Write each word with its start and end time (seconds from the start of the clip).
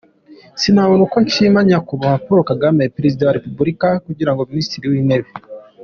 sinabona 0.61 1.01
uko 1.07 1.17
nshima 1.25 1.59
Nyakubahwa 1.67 2.21
Paul 2.25 2.39
Kagame, 2.51 2.91
Perezida 2.95 3.23
wa 3.27 3.35
Repubulika 3.37 3.87
kungira 4.03 4.37
Minisitiri 4.51 4.85
w’Intebe". 4.93 5.29